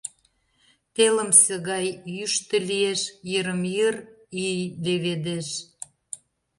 Телымсе 0.95 1.55
гай 1.69 1.87
йӱштӧ 2.15 2.57
лиеш, 2.69 3.01
йырым-йыр 3.31 3.95
ий 4.45 4.59
леведеш. 4.83 5.47